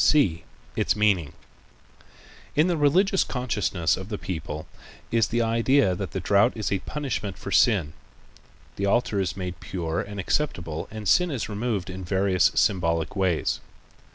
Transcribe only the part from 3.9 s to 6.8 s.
of the people is the idea that the drought is a